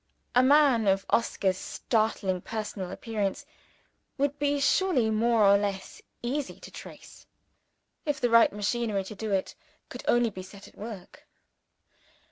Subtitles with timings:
[0.33, 3.45] A man of Oscar's startling personal appearance
[4.17, 7.27] would be surely more or less easy to trace,
[8.03, 9.53] if the right machinery to do it
[9.89, 11.27] could only be set at work.